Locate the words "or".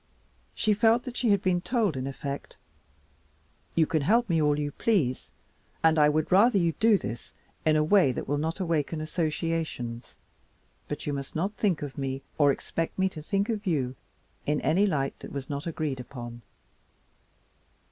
12.39-12.51